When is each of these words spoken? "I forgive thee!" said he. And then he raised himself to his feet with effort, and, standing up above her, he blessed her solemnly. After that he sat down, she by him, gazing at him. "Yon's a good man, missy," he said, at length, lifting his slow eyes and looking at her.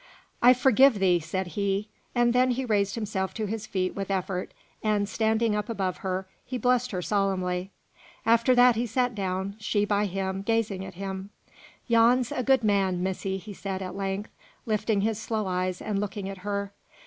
"I 0.41 0.55
forgive 0.55 0.97
thee!" 0.97 1.19
said 1.19 1.49
he. 1.49 1.87
And 2.15 2.33
then 2.33 2.49
he 2.49 2.65
raised 2.65 2.95
himself 2.95 3.35
to 3.35 3.45
his 3.45 3.67
feet 3.67 3.93
with 3.95 4.09
effort, 4.09 4.51
and, 4.81 5.07
standing 5.07 5.55
up 5.55 5.69
above 5.69 5.97
her, 5.97 6.25
he 6.43 6.57
blessed 6.57 6.89
her 6.89 7.03
solemnly. 7.03 7.69
After 8.25 8.55
that 8.55 8.75
he 8.75 8.87
sat 8.87 9.13
down, 9.13 9.57
she 9.59 9.85
by 9.85 10.07
him, 10.07 10.41
gazing 10.41 10.83
at 10.83 10.95
him. 10.95 11.29
"Yon's 11.85 12.31
a 12.31 12.41
good 12.41 12.63
man, 12.63 13.03
missy," 13.03 13.37
he 13.37 13.53
said, 13.53 13.83
at 13.83 13.95
length, 13.95 14.31
lifting 14.65 15.01
his 15.01 15.19
slow 15.21 15.45
eyes 15.45 15.83
and 15.83 15.99
looking 15.99 16.27
at 16.27 16.39
her. 16.39 16.73